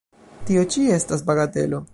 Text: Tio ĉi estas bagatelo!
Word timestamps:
Tio 0.47 0.63
ĉi 0.75 0.87
estas 0.97 1.23
bagatelo! 1.31 1.87